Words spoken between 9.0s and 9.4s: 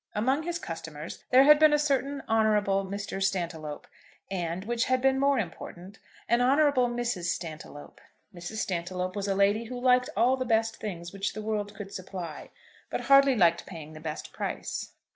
was a